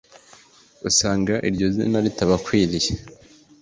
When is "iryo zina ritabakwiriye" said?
1.47-2.91